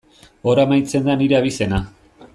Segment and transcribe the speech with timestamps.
[0.51, 1.85] Hor amaitzen da nire abizena.